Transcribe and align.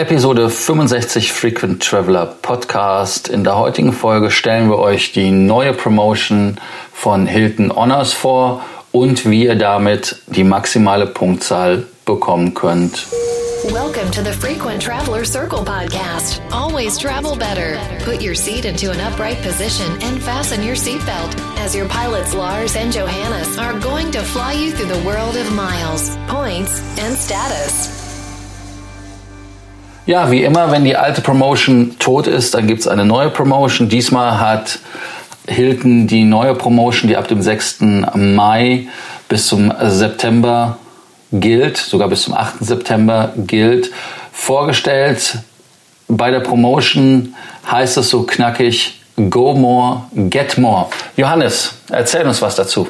Episode 0.00 0.48
65 0.48 1.30
Frequent 1.30 1.82
Traveler 1.82 2.24
Podcast. 2.24 3.28
In 3.28 3.44
der 3.44 3.58
heutigen 3.58 3.92
Folge 3.92 4.30
stellen 4.30 4.70
wir 4.70 4.78
euch 4.78 5.12
die 5.12 5.30
neue 5.30 5.74
Promotion 5.74 6.56
von 6.90 7.26
Hilton 7.26 7.70
Honors 7.70 8.14
vor 8.14 8.64
und 8.92 9.28
wie 9.28 9.44
ihr 9.44 9.56
damit 9.56 10.22
die 10.28 10.42
maximale 10.42 11.06
Punktzahl 11.06 11.84
bekommen 12.06 12.54
könnt. 12.54 13.08
Welcome 13.64 14.10
to 14.10 14.22
the 14.22 14.32
Frequent 14.32 14.82
Traveler 14.82 15.22
Circle 15.22 15.66
podcast. 15.66 16.40
Always 16.50 16.96
travel 16.96 17.36
better. 17.36 17.76
Put 18.02 18.22
your 18.22 18.34
seat 18.34 18.64
into 18.64 18.90
an 18.90 19.00
upright 19.02 19.36
position 19.42 19.84
and 20.00 20.18
fasten 20.22 20.62
your 20.66 20.76
seatbelt 20.76 21.36
as 21.62 21.74
your 21.76 21.86
pilots 21.88 22.32
Lars 22.32 22.74
and 22.74 22.90
Johannes 22.90 23.58
are 23.58 23.78
going 23.78 24.10
to 24.12 24.22
fly 24.22 24.54
you 24.54 24.72
through 24.72 24.88
the 24.88 25.04
world 25.04 25.36
of 25.36 25.52
miles, 25.52 26.16
points 26.26 26.80
and 26.98 27.14
status. 27.14 27.99
Ja, 30.10 30.28
wie 30.32 30.42
immer, 30.42 30.72
wenn 30.72 30.82
die 30.82 30.96
alte 30.96 31.20
Promotion 31.20 31.94
tot 32.00 32.26
ist, 32.26 32.54
dann 32.54 32.66
gibt 32.66 32.80
es 32.80 32.88
eine 32.88 33.04
neue 33.04 33.30
Promotion. 33.30 33.88
Diesmal 33.88 34.40
hat 34.40 34.80
Hilton 35.46 36.08
die 36.08 36.24
neue 36.24 36.56
Promotion, 36.56 37.06
die 37.06 37.16
ab 37.16 37.28
dem 37.28 37.40
6. 37.40 37.82
Mai 38.16 38.88
bis 39.28 39.46
zum 39.46 39.72
September 39.80 40.78
gilt, 41.30 41.76
sogar 41.76 42.08
bis 42.08 42.22
zum 42.22 42.34
8. 42.34 42.54
September 42.58 43.32
gilt, 43.36 43.92
vorgestellt. 44.32 45.38
Bei 46.08 46.32
der 46.32 46.40
Promotion 46.40 47.36
heißt 47.70 47.96
es 47.98 48.10
so 48.10 48.24
knackig, 48.24 49.00
Go 49.14 49.54
More, 49.54 50.06
Get 50.28 50.58
More. 50.58 50.88
Johannes, 51.16 51.74
erzähl 51.88 52.26
uns 52.26 52.42
was 52.42 52.56
dazu. 52.56 52.88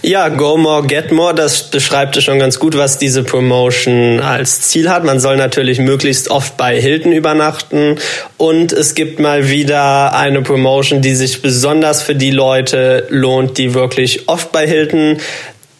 Ja, 0.00 0.28
Go 0.28 0.56
More, 0.56 0.86
Get 0.86 1.12
More, 1.12 1.34
das 1.34 1.70
beschreibt 1.70 2.16
es 2.16 2.24
schon 2.24 2.38
ganz 2.38 2.58
gut, 2.58 2.76
was 2.76 2.98
diese 2.98 3.22
Promotion 3.22 4.20
als 4.20 4.62
Ziel 4.62 4.88
hat. 4.88 5.04
Man 5.04 5.20
soll 5.20 5.36
natürlich 5.36 5.78
möglichst 5.78 6.30
oft 6.30 6.56
bei 6.56 6.80
Hilton 6.80 7.12
übernachten 7.12 7.98
und 8.38 8.72
es 8.72 8.94
gibt 8.94 9.20
mal 9.20 9.50
wieder 9.50 10.14
eine 10.14 10.40
Promotion, 10.42 11.02
die 11.02 11.14
sich 11.14 11.42
besonders 11.42 12.02
für 12.02 12.14
die 12.14 12.30
Leute 12.30 13.06
lohnt, 13.10 13.58
die 13.58 13.74
wirklich 13.74 14.28
oft 14.28 14.50
bei 14.52 14.66
Hilton 14.66 15.18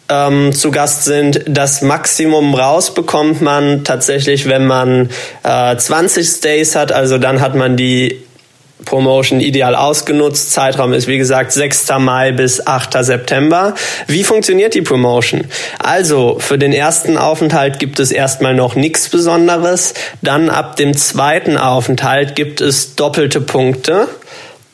ähm, 0.09 0.53
zu 0.53 0.71
Gast 0.71 1.05
sind. 1.05 1.41
Das 1.47 1.81
Maximum 1.81 2.53
raus 2.53 2.93
bekommt 2.93 3.41
man 3.41 3.83
tatsächlich, 3.83 4.47
wenn 4.47 4.67
man 4.67 5.09
äh, 5.43 5.75
20 5.75 6.27
Stays 6.27 6.75
hat. 6.75 6.91
Also 6.91 7.17
dann 7.17 7.41
hat 7.41 7.55
man 7.55 7.77
die 7.77 8.19
Promotion 8.85 9.39
ideal 9.39 9.75
ausgenutzt. 9.75 10.51
Zeitraum 10.51 10.93
ist 10.93 11.07
wie 11.07 11.17
gesagt 11.17 11.51
6. 11.51 11.87
Mai 11.99 12.31
bis 12.31 12.65
8. 12.65 13.03
September. 13.03 13.75
Wie 14.07 14.23
funktioniert 14.23 14.73
die 14.73 14.81
Promotion? 14.81 15.45
Also 15.79 16.37
für 16.39 16.57
den 16.57 16.73
ersten 16.73 17.17
Aufenthalt 17.17 17.79
gibt 17.79 17.99
es 17.99 18.11
erstmal 18.11 18.53
noch 18.53 18.75
nichts 18.75 19.09
Besonderes. 19.09 19.93
Dann 20.21 20.49
ab 20.49 20.75
dem 20.75 20.95
zweiten 20.95 21.57
Aufenthalt 21.57 22.35
gibt 22.35 22.61
es 22.61 22.95
doppelte 22.95 23.41
Punkte. 23.41 24.07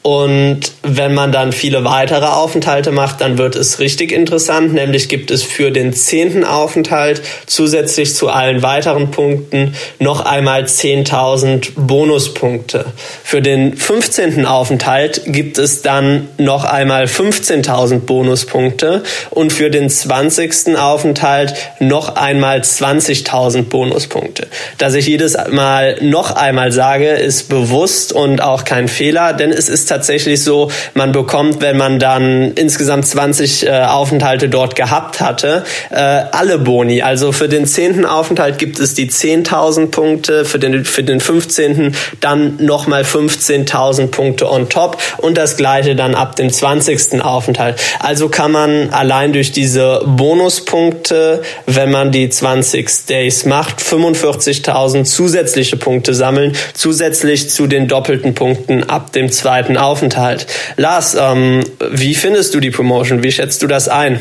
Und 0.02 0.72
wenn 0.82 1.14
man 1.14 1.34
dann 1.34 1.52
viele 1.52 1.84
weitere 1.84 2.26
Aufenthalte 2.26 2.92
macht, 2.92 3.20
dann 3.20 3.38
wird 3.38 3.58
es 3.58 3.80
richtig 3.80 4.14
interessant. 4.14 4.74
Nämlich 4.74 5.10
gibt 5.10 5.30
es 5.30 5.44
für 5.44 5.72
den 5.72 5.92
zehnten 5.92 6.46
Aufenthalt 6.46 7.22
zusätzlich 7.48 8.16
zu 8.16 8.30
allen 8.30 8.64
weiteren 8.64 9.12
Punkten 9.12 9.76
noch 10.00 10.22
einmal 10.22 10.64
10.000 10.64 11.72
Bonuspunkte. 11.76 12.86
Für 13.26 13.42
den 13.42 13.76
15. 13.76 14.46
Aufenthalt 14.46 15.24
gibt 15.26 15.58
es 15.58 15.82
dann 15.82 16.30
noch 16.38 16.64
einmal 16.64 17.04
15.000 17.04 18.00
Bonuspunkte 18.00 19.04
und 19.32 19.52
für 19.52 19.70
den 19.70 19.90
20. 19.90 20.78
Aufenthalt 20.78 21.54
noch 21.80 22.16
einmal 22.16 22.62
20.000 22.62 23.64
Bonuspunkte. 23.64 24.48
Dass 24.78 24.94
ich 24.94 25.08
jedes 25.08 25.36
Mal 25.52 25.98
noch 26.02 26.32
einmal 26.32 26.72
sage, 26.72 27.10
ist 27.10 27.50
bewusst 27.50 28.14
und 28.14 28.42
auch 28.42 28.64
kein 28.64 28.88
Fehler, 28.88 29.34
denn 29.34 29.52
es 29.52 29.68
ist 29.68 29.89
tatsächlich 29.90 30.44
so, 30.44 30.72
man 30.94 31.12
bekommt, 31.12 31.62
wenn 31.62 31.78
man 31.78 32.00
dann 32.00 32.54
insgesamt 32.54 33.06
20 33.06 33.68
äh, 33.68 33.82
Aufenthalte 33.84 34.50
dort 34.50 34.76
gehabt 34.76 35.20
hatte, 35.20 35.64
äh, 35.90 35.96
alle 35.96 36.60
Boni. 36.60 37.02
Also 37.02 37.32
für 37.32 37.50
den 37.50 37.66
10. 37.66 38.06
Aufenthalt 38.06 38.58
gibt 38.58 38.80
es 38.80 38.94
die 38.94 39.10
10.000 39.10 39.88
Punkte, 39.88 40.46
für 40.46 40.60
den, 40.60 40.86
für 40.86 41.04
den 41.04 41.20
15. 41.20 41.96
dann 42.22 42.58
nochmal 42.60 43.04
15.000 43.04 44.08
Punkte 44.08 44.50
on 44.50 44.70
top 44.70 44.98
und 45.18 45.38
das 45.38 45.58
gleiche 45.58 45.96
dann 45.96 46.16
ab 46.16 46.36
dem 46.36 46.50
20. 46.50 47.22
Aufenthalt. 47.22 47.80
Also 48.00 48.30
kann 48.30 48.52
man 48.52 48.90
allein 48.92 49.34
durch 49.34 49.52
diese 49.52 50.02
Bonuspunkte, 50.06 51.42
wenn 51.66 51.92
man 51.92 52.12
die 52.12 52.30
20 52.30 53.06
Days 53.08 53.46
macht, 53.46 53.82
45.000 53.82 55.04
zusätzliche 55.04 55.78
Punkte 55.78 56.14
sammeln, 56.14 56.54
zusätzlich 56.74 57.50
zu 57.50 57.68
den 57.68 57.88
doppelten 57.88 58.34
Punkten 58.34 58.84
ab 58.84 59.12
dem 59.12 59.32
zweiten 59.32 59.78
Aufenthalt. 59.80 60.48
Lars, 60.78 61.16
ähm, 61.20 61.64
wie 61.92 62.16
findest 62.16 62.54
du 62.54 62.60
die 62.60 62.72
Promotion? 62.72 63.24
Wie 63.24 63.32
schätzt 63.32 63.62
du 63.62 63.68
das 63.68 63.88
ein? 63.88 64.20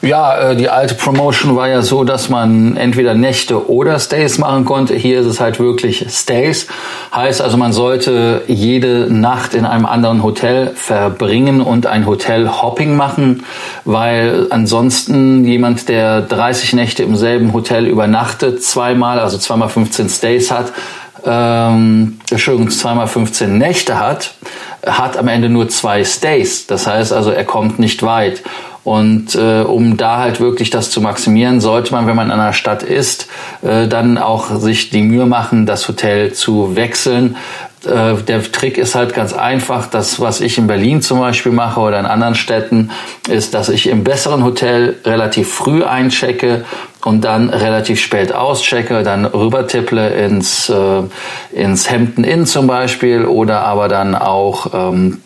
Ja, 0.00 0.50
äh, 0.50 0.56
die 0.56 0.68
alte 0.68 0.94
Promotion 0.94 1.56
war 1.56 1.68
ja 1.68 1.82
so, 1.82 2.04
dass 2.04 2.28
man 2.28 2.76
entweder 2.76 3.14
Nächte 3.14 3.68
oder 3.68 3.98
Stays 3.98 4.38
machen 4.38 4.64
konnte. 4.64 4.94
Hier 4.94 5.20
ist 5.20 5.26
es 5.26 5.40
halt 5.40 5.58
wirklich 5.58 6.06
Stays. 6.08 6.68
Heißt 7.12 7.40
also, 7.40 7.56
man 7.56 7.72
sollte 7.72 8.42
jede 8.46 9.12
Nacht 9.12 9.54
in 9.54 9.64
einem 9.64 9.86
anderen 9.86 10.22
Hotel 10.22 10.70
verbringen 10.74 11.60
und 11.60 11.86
ein 11.86 12.06
Hotel-Hopping 12.06 12.94
machen, 12.94 13.44
weil 13.84 14.46
ansonsten 14.50 15.44
jemand, 15.44 15.88
der 15.88 16.20
30 16.22 16.74
Nächte 16.74 17.02
im 17.02 17.16
selben 17.16 17.52
Hotel 17.52 17.86
übernachtet, 17.86 18.62
zweimal, 18.62 19.18
also 19.18 19.36
zweimal 19.36 19.68
15 19.68 20.08
Stays 20.08 20.52
hat, 20.52 20.72
ähm, 21.26 22.20
Entschuldigung, 22.30 22.70
zweimal 22.70 23.08
15 23.08 23.58
Nächte 23.58 23.98
hat, 23.98 24.34
hat 24.86 25.16
am 25.16 25.28
Ende 25.28 25.48
nur 25.48 25.68
zwei 25.68 26.04
Stays. 26.04 26.66
Das 26.66 26.86
heißt 26.86 27.12
also, 27.12 27.30
er 27.30 27.44
kommt 27.44 27.78
nicht 27.78 28.02
weit. 28.02 28.42
Und 28.84 29.34
äh, 29.34 29.62
um 29.62 29.98
da 29.98 30.16
halt 30.16 30.40
wirklich 30.40 30.70
das 30.70 30.90
zu 30.90 31.02
maximieren, 31.02 31.60
sollte 31.60 31.92
man, 31.92 32.06
wenn 32.06 32.16
man 32.16 32.28
in 32.28 32.32
einer 32.32 32.54
Stadt 32.54 32.82
ist, 32.82 33.28
äh, 33.62 33.86
dann 33.86 34.16
auch 34.16 34.50
sich 34.60 34.88
die 34.88 35.02
Mühe 35.02 35.26
machen, 35.26 35.66
das 35.66 35.86
Hotel 35.88 36.32
zu 36.32 36.74
wechseln. 36.74 37.36
Äh, 37.84 38.14
der 38.26 38.50
Trick 38.50 38.78
ist 38.78 38.94
halt 38.94 39.12
ganz 39.14 39.34
einfach. 39.34 39.86
Das, 39.86 40.20
was 40.20 40.40
ich 40.40 40.56
in 40.56 40.66
Berlin 40.66 41.02
zum 41.02 41.20
Beispiel 41.20 41.52
mache 41.52 41.80
oder 41.80 41.98
in 42.00 42.06
anderen 42.06 42.34
Städten, 42.34 42.90
ist, 43.28 43.52
dass 43.52 43.68
ich 43.68 43.88
im 43.88 44.04
besseren 44.04 44.42
Hotel 44.42 44.96
relativ 45.04 45.52
früh 45.52 45.84
einchecke 45.84 46.64
und 47.04 47.24
dann 47.24 47.50
relativ 47.50 48.00
spät 48.00 48.32
auschecke, 48.32 49.02
dann 49.02 49.24
rübertipple 49.24 50.08
ins, 50.10 50.68
äh, 50.68 51.02
ins 51.52 51.90
Hampton 51.90 52.24
Inn 52.24 52.46
zum 52.46 52.66
Beispiel 52.66 53.24
oder 53.24 53.62
aber 53.62 53.88
dann 53.88 54.14
auch 54.14 54.72
ähm, 54.74 55.22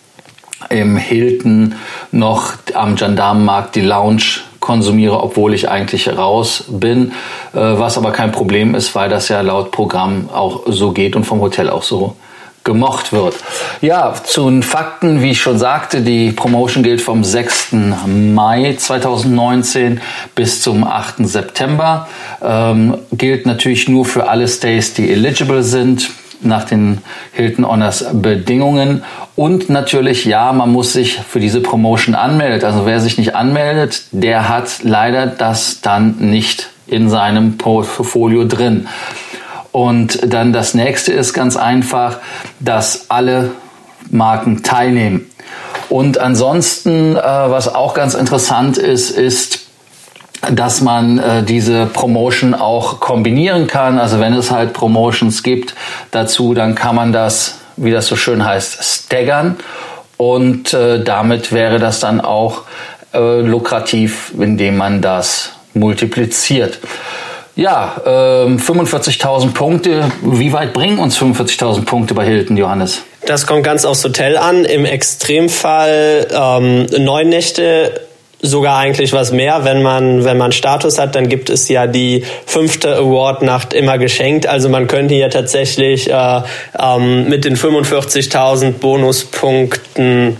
im 0.69 0.97
Hilton 0.97 1.75
noch 2.11 2.55
am 2.75 2.97
Gendarmenmarkt 2.97 3.75
die 3.75 3.81
Lounge 3.81 4.41
konsumiere, 4.61 5.21
obwohl 5.23 5.55
ich 5.55 5.69
eigentlich 5.69 6.09
raus 6.17 6.65
bin, 6.69 7.13
äh, 7.53 7.59
was 7.59 7.99
aber 7.99 8.13
kein 8.13 8.33
Problem 8.33 8.75
ist, 8.75 8.95
weil 8.95 9.09
das 9.09 9.29
ja 9.29 9.41
laut 9.41 9.73
Programm 9.73 10.31
auch 10.33 10.63
so 10.67 10.93
geht 10.93 11.17
und 11.17 11.25
vom 11.25 11.41
Hotel 11.41 11.69
auch 11.69 11.83
so 11.83 12.17
gemocht 12.65 13.13
wird. 13.13 13.35
Ja, 13.81 14.15
zu 14.15 14.49
den 14.49 14.63
Fakten, 14.63 15.23
wie 15.23 15.31
ich 15.31 15.41
schon 15.41 15.59
sagte, 15.59 16.01
die 16.01 16.33
Promotion 16.33 16.83
gilt 16.83 17.01
vom 17.01 17.25
6. 17.25 17.73
Mai 18.07 18.75
2019 18.79 20.01
bis 20.35 20.63
zum 20.63 20.85
8. 20.85 21.27
September. 21.27 22.09
Ähm, 22.43 22.99
gilt 23.13 23.47
natürlich 23.47 23.89
nur 23.89 24.05
für 24.05 24.29
alle 24.29 24.47
Stays, 24.49 24.95
die 24.95 25.11
eligible 25.11 25.63
sind 25.63 26.11
nach 26.45 26.65
den 26.65 26.99
Hilton 27.33 27.67
Honors 27.67 28.05
Bedingungen. 28.13 29.05
Und 29.37 29.71
natürlich, 29.71 30.25
ja, 30.25 30.53
man 30.53 30.71
muss 30.71 30.93
sich 30.93 31.19
für 31.19 31.41
diese 31.41 31.61
Promotion 31.61 32.15
anmelden. 32.15 32.65
Also 32.65 32.85
wer 32.87 33.01
sich 33.01 33.19
nicht 33.19 33.35
anmeldet, 33.35 34.05
der 34.13 34.49
hat 34.49 34.81
leider 34.83 35.27
das 35.27 35.81
dann 35.81 36.17
nicht 36.19 36.71
in 36.87 37.09
seinem 37.09 37.57
Portfolio 37.57 38.45
drin. 38.45 38.89
Und 39.73 40.33
dann 40.33 40.53
das 40.53 40.75
nächste 40.75 41.13
ist 41.13 41.33
ganz 41.33 41.57
einfach, 41.57 42.19
dass 42.61 43.11
alle 43.11 43.53
Marken 44.11 44.63
teilnehmen. 44.63 45.31
Und 45.89 46.19
ansonsten, 46.19 47.17
äh, 47.17 47.21
was 47.21 47.75
auch 47.75 47.95
ganz 47.95 48.15
interessant 48.15 48.79
ist, 48.79 49.11
ist, 49.11 49.61
dass 50.51 50.81
man 50.81 51.19
äh, 51.19 51.43
diese 51.43 51.87
Promotion 51.87 52.55
auch 52.55 53.01
kombinieren 53.01 53.67
kann. 53.67 53.99
Also 53.99 54.19
wenn 54.21 54.35
es 54.35 54.51
halt 54.51 54.73
Promotions 54.73 55.43
gibt 55.43 55.75
dazu, 56.11 56.55
dann 56.55 56.75
kann 56.75 56.97
man 56.97 57.13
das, 57.13 57.59
wie 57.77 57.93
das 57.93 58.07
so 58.07 58.17
schön 58.17 58.45
heißt, 58.45 58.83
staggern. 58.83 59.57
Und 60.17 60.75
äh, 60.75 61.03
damit 61.03 61.53
wäre 61.53 61.79
das 61.79 62.01
dann 62.01 62.21
auch 62.21 62.63
äh, 63.15 63.41
lukrativ, 63.41 64.33
indem 64.39 64.77
man 64.77 65.01
das 65.01 65.53
multipliziert. 65.75 66.79
Ja, 67.55 68.01
äh, 68.05 68.57
45.000 68.57 69.53
Punkte. 69.53 70.11
Wie 70.23 70.53
weit 70.53 70.73
bringen 70.73 70.99
uns 70.99 71.19
45.000 71.19 71.85
Punkte 71.85 72.15
bei 72.15 72.25
Hilton, 72.25 72.57
Johannes? 72.57 73.03
Das 73.27 73.47
kommt 73.47 73.65
ganz 73.65 73.85
aufs 73.85 74.03
Hotel 74.05 74.37
an. 74.37 74.65
Im 74.65 74.85
Extremfall 74.85 76.27
ähm, 76.33 76.87
neun 77.05 77.29
Nächte 77.29 78.01
sogar 78.43 78.79
eigentlich 78.79 79.13
was 79.13 79.31
mehr, 79.31 79.65
wenn 79.65 79.83
man, 79.83 80.25
wenn 80.25 80.37
man 80.37 80.51
Status 80.51 80.99
hat, 80.99 81.15
dann 81.15 81.29
gibt 81.29 81.49
es 81.49 81.69
ja 81.69 81.87
die 81.87 82.25
fünfte 82.45 82.97
Award-Nacht 82.97 83.73
immer 83.73 83.99
geschenkt. 83.99 84.49
Also 84.49 84.69
man 84.69 84.89
könnte 84.89 85.15
ja 85.15 85.29
tatsächlich 85.29 86.11
äh, 86.11 86.41
ähm, 86.77 87.29
mit 87.29 87.45
den 87.45 87.57
45.000 87.57 88.73
Bonuspunkten 88.73 90.39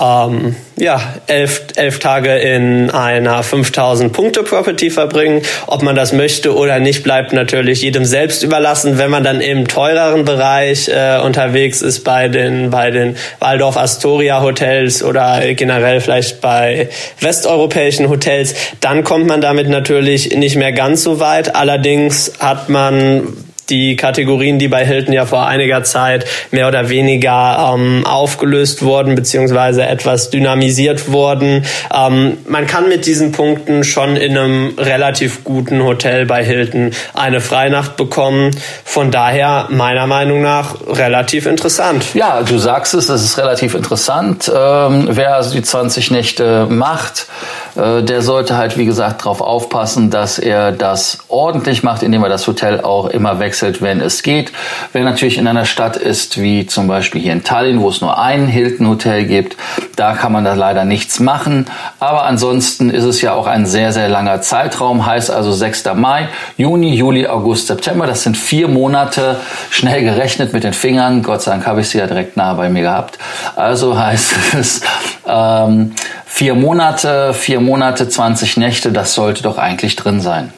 ähm, 0.00 0.56
ja, 0.76 1.00
elf, 1.28 1.62
elf 1.76 1.98
Tage 2.00 2.34
in 2.36 2.90
einer 2.90 3.42
5000 3.42 4.12
Punkte 4.12 4.42
Property 4.42 4.90
verbringen. 4.90 5.42
Ob 5.66 5.82
man 5.82 5.94
das 5.94 6.12
möchte 6.12 6.54
oder 6.54 6.80
nicht, 6.80 7.04
bleibt 7.04 7.32
natürlich 7.32 7.82
jedem 7.82 8.04
selbst 8.04 8.42
überlassen. 8.42 8.98
Wenn 8.98 9.10
man 9.10 9.22
dann 9.22 9.40
im 9.40 9.68
teureren 9.68 10.24
Bereich 10.24 10.88
äh, 10.88 11.20
unterwegs 11.20 11.80
ist 11.80 12.02
bei 12.02 12.28
den, 12.28 12.70
bei 12.70 12.90
den 12.90 13.16
Waldorf 13.38 13.76
Astoria 13.76 14.42
Hotels 14.42 15.02
oder 15.02 15.54
generell 15.54 16.00
vielleicht 16.00 16.40
bei 16.40 16.88
westeuropäischen 17.20 18.08
Hotels, 18.08 18.54
dann 18.80 19.04
kommt 19.04 19.26
man 19.26 19.40
damit 19.40 19.68
natürlich 19.68 20.34
nicht 20.34 20.56
mehr 20.56 20.72
ganz 20.72 21.04
so 21.04 21.20
weit. 21.20 21.54
Allerdings 21.54 22.32
hat 22.40 22.68
man 22.68 23.43
die 23.70 23.96
Kategorien, 23.96 24.58
die 24.58 24.68
bei 24.68 24.84
Hilton 24.84 25.12
ja 25.12 25.26
vor 25.26 25.46
einiger 25.46 25.82
Zeit 25.82 26.26
mehr 26.50 26.68
oder 26.68 26.88
weniger 26.88 27.74
ähm, 27.74 28.04
aufgelöst 28.06 28.82
wurden 28.82 29.14
beziehungsweise 29.14 29.86
etwas 29.86 30.30
dynamisiert 30.30 31.10
wurden. 31.10 31.64
Ähm, 31.94 32.38
man 32.46 32.66
kann 32.66 32.88
mit 32.88 33.06
diesen 33.06 33.32
Punkten 33.32 33.84
schon 33.84 34.16
in 34.16 34.36
einem 34.36 34.74
relativ 34.78 35.44
guten 35.44 35.82
Hotel 35.82 36.26
bei 36.26 36.44
Hilton 36.44 36.92
eine 37.14 37.40
Freinacht 37.40 37.96
bekommen. 37.96 38.50
Von 38.84 39.10
daher 39.10 39.68
meiner 39.70 40.06
Meinung 40.06 40.42
nach 40.42 40.76
relativ 40.86 41.46
interessant. 41.46 42.14
Ja, 42.14 42.42
du 42.42 42.58
sagst 42.58 42.94
es, 42.94 43.06
das 43.06 43.22
ist 43.22 43.38
relativ 43.38 43.74
interessant. 43.74 44.50
Ähm, 44.54 45.08
wer 45.10 45.36
also 45.36 45.54
die 45.54 45.62
20 45.62 46.10
Nächte 46.10 46.66
macht, 46.68 47.26
der 47.74 48.22
sollte 48.22 48.56
halt, 48.56 48.78
wie 48.78 48.84
gesagt, 48.84 49.22
darauf 49.22 49.40
aufpassen, 49.40 50.10
dass 50.10 50.38
er 50.38 50.70
das 50.72 51.18
ordentlich 51.28 51.82
macht, 51.82 52.02
indem 52.02 52.22
er 52.22 52.28
das 52.28 52.46
Hotel 52.46 52.80
auch 52.80 53.08
immer 53.08 53.40
wechselt, 53.40 53.82
wenn 53.82 54.00
es 54.00 54.22
geht. 54.22 54.52
Wer 54.92 55.02
natürlich 55.02 55.38
in 55.38 55.48
einer 55.48 55.64
Stadt 55.64 55.96
ist, 55.96 56.40
wie 56.40 56.66
zum 56.66 56.86
Beispiel 56.86 57.20
hier 57.20 57.32
in 57.32 57.42
Tallinn, 57.42 57.80
wo 57.80 57.88
es 57.88 58.00
nur 58.00 58.18
ein 58.18 58.46
Hilton-Hotel 58.46 59.24
gibt, 59.24 59.56
da 59.96 60.14
kann 60.14 60.32
man 60.32 60.44
da 60.44 60.54
leider 60.54 60.84
nichts 60.84 61.18
machen. 61.18 61.66
Aber 61.98 62.24
ansonsten 62.24 62.90
ist 62.90 63.04
es 63.04 63.20
ja 63.22 63.34
auch 63.34 63.46
ein 63.46 63.66
sehr, 63.66 63.92
sehr 63.92 64.08
langer 64.08 64.40
Zeitraum, 64.40 65.04
heißt 65.04 65.30
also 65.30 65.52
6. 65.52 65.84
Mai, 65.94 66.28
Juni, 66.56 66.94
Juli, 66.94 67.26
August, 67.26 67.66
September. 67.66 68.06
Das 68.06 68.22
sind 68.22 68.36
vier 68.36 68.68
Monate, 68.68 69.36
schnell 69.70 70.02
gerechnet 70.02 70.52
mit 70.52 70.64
den 70.64 70.72
Fingern. 70.72 71.22
Gott 71.22 71.42
sei 71.42 71.52
Dank 71.52 71.66
habe 71.66 71.80
ich 71.80 71.88
sie 71.88 71.98
ja 71.98 72.06
direkt 72.06 72.36
nah 72.36 72.54
bei 72.54 72.68
mir 72.68 72.82
gehabt. 72.82 73.18
Also 73.56 73.98
heißt 73.98 74.34
es, 74.54 74.80
ähm, 75.26 75.92
vier 76.26 76.54
Monate, 76.54 77.34
vier 77.34 77.60
Monate, 77.60 78.08
20 78.08 78.56
Nächte, 78.56 78.92
das 78.92 79.14
sollte 79.14 79.42
doch 79.42 79.58
eigentlich 79.58 79.96
drin 79.96 80.20
sein. 80.20 80.52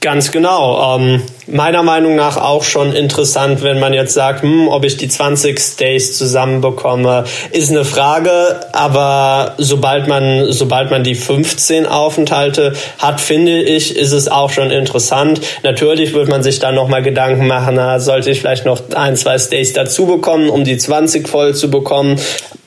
Ganz 0.00 0.30
genau. 0.30 0.98
Ähm, 0.98 1.22
meiner 1.46 1.82
Meinung 1.82 2.14
nach 2.14 2.36
auch 2.36 2.62
schon 2.62 2.92
interessant, 2.92 3.62
wenn 3.62 3.80
man 3.80 3.92
jetzt 3.94 4.14
sagt, 4.14 4.42
hm, 4.42 4.68
ob 4.68 4.84
ich 4.84 4.96
die 4.96 5.08
20 5.08 5.58
Stays 5.58 6.16
zusammenbekomme, 6.16 7.24
ist 7.50 7.70
eine 7.70 7.84
Frage. 7.84 8.60
Aber 8.72 9.54
sobald 9.58 10.06
man, 10.06 10.52
sobald 10.52 10.90
man 10.90 11.04
die 11.04 11.14
15 11.14 11.86
Aufenthalte 11.86 12.74
hat, 12.98 13.20
finde 13.20 13.62
ich, 13.62 13.96
ist 13.96 14.12
es 14.12 14.28
auch 14.28 14.50
schon 14.50 14.70
interessant. 14.70 15.40
Natürlich 15.62 16.12
wird 16.14 16.28
man 16.28 16.42
sich 16.42 16.58
dann 16.58 16.74
nochmal 16.74 17.02
Gedanken 17.02 17.46
machen, 17.46 17.74
na, 17.76 17.98
sollte 17.98 18.30
ich 18.30 18.40
vielleicht 18.40 18.66
noch 18.66 18.80
ein, 18.94 19.16
zwei 19.16 19.38
Stays 19.38 19.72
dazu 19.72 20.06
bekommen, 20.06 20.50
um 20.50 20.64
die 20.64 20.76
20 20.76 21.28
voll 21.28 21.54
zu 21.54 21.70
bekommen. 21.70 22.20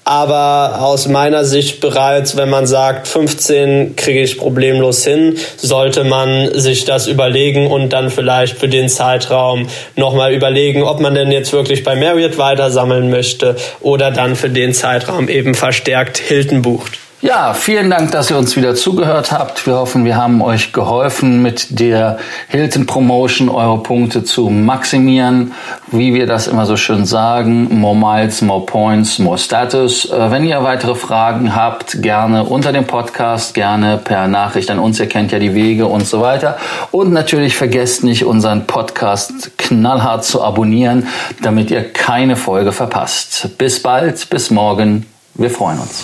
Aber 0.07 0.79
aus 0.79 1.09
meiner 1.09 1.43
Sicht 1.43 1.81
bereits, 1.81 2.37
wenn 2.37 2.49
man 2.49 2.65
sagt, 2.65 3.09
15 3.09 3.97
kriege 3.97 4.21
ich 4.21 4.37
problemlos 4.37 5.03
hin, 5.03 5.35
sollte 5.57 6.05
man 6.05 6.57
sich 6.57 6.85
das 6.85 7.07
überlegen 7.07 7.67
und 7.67 7.91
dann 7.91 8.09
vielleicht 8.09 8.57
für 8.57 8.69
den 8.69 8.87
Zeitraum 8.87 9.67
nochmal 9.97 10.33
überlegen, 10.33 10.83
ob 10.83 11.01
man 11.01 11.13
denn 11.13 11.29
jetzt 11.29 11.51
wirklich 11.51 11.83
bei 11.83 11.97
Marriott 11.97 12.37
weitersammeln 12.37 13.09
möchte 13.09 13.57
oder 13.81 14.09
dann 14.09 14.37
für 14.37 14.49
den 14.49 14.73
Zeitraum 14.73 15.27
eben 15.27 15.55
verstärkt 15.55 16.19
Hilton 16.19 16.61
bucht. 16.61 16.99
Ja, 17.19 17.55
vielen 17.55 17.89
Dank, 17.89 18.11
dass 18.11 18.29
ihr 18.29 18.37
uns 18.37 18.55
wieder 18.55 18.75
zugehört 18.75 19.31
habt. 19.31 19.65
Wir 19.65 19.75
hoffen, 19.75 20.05
wir 20.05 20.15
haben 20.17 20.39
euch 20.43 20.71
geholfen, 20.71 21.41
mit 21.41 21.79
der 21.79 22.19
Hilton 22.47 22.85
Promotion 22.85 23.49
eure 23.49 23.81
Punkte 23.81 24.23
zu 24.23 24.51
maximieren. 24.51 25.53
Wie 25.87 26.13
wir 26.13 26.27
das 26.27 26.45
immer 26.45 26.67
so 26.67 26.77
schön 26.77 27.07
sagen, 27.07 27.79
more 27.79 27.95
miles, 27.95 28.43
more 28.43 28.63
points, 28.67 29.17
more 29.17 29.39
status. 29.39 30.11
Äh, 30.11 30.29
wenn 30.29 30.45
ihr 30.45 30.61
weitere 30.61 30.93
Fragen 30.93 31.55
habt, 31.55 32.03
gerne 32.03 32.43
unter 32.43 32.71
dem 32.71 32.85
Podcast, 32.85 33.55
gerne 33.55 33.97
per 33.97 34.27
Nachricht 34.27 34.69
an 34.69 34.77
uns. 34.77 34.99
Ihr 34.99 35.09
kennt 35.09 35.31
ja 35.31 35.39
die 35.39 35.55
Wege 35.55 35.87
und 35.87 36.05
so 36.05 36.21
weiter. 36.21 36.57
Und 36.91 37.13
natürlich 37.13 37.57
vergesst 37.57 38.03
nicht, 38.03 38.25
unseren 38.25 38.67
Podcast 38.67 39.57
knallhart 39.57 40.23
zu 40.23 40.43
abonnieren, 40.43 41.07
damit 41.41 41.71
ihr 41.71 41.91
keine 41.91 42.35
Folge 42.35 42.71
verpasst. 42.71 43.57
Bis 43.57 43.81
bald, 43.81 44.29
bis 44.29 44.51
morgen. 44.51 45.07
Wir 45.33 45.49
freuen 45.49 45.79
uns. 45.79 46.03